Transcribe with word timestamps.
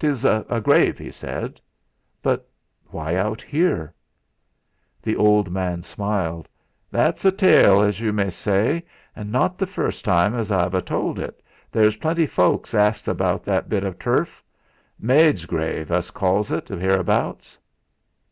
"'Tes 0.00 0.24
a 0.24 0.60
grave," 0.64 0.98
he 0.98 1.12
said. 1.12 1.60
"But 2.24 2.48
why 2.88 3.14
out 3.14 3.40
here?" 3.40 3.94
The 5.00 5.14
old 5.14 5.48
man 5.48 5.84
smiled. 5.84 6.48
"That's 6.90 7.24
a 7.24 7.30
tale, 7.30 7.80
as 7.80 8.00
yu 8.00 8.12
may 8.12 8.30
say. 8.30 8.84
An' 9.14 9.30
not 9.30 9.56
the 9.56 9.66
first 9.68 10.04
time 10.04 10.34
as 10.34 10.50
I've 10.50 10.74
a 10.74 10.82
told 10.82 11.20
et 11.20 11.40
there's 11.70 11.98
plenty 11.98 12.26
folks 12.26 12.74
asks 12.74 13.06
'bout 13.08 13.44
that 13.44 13.68
bit 13.68 13.84
o' 13.84 13.92
turf. 13.92 14.42
'Maid's 14.98 15.46
Grave' 15.46 15.92
us 15.92 16.10
calls 16.10 16.50
et, 16.50 16.68
'ereabouts." 16.68 17.56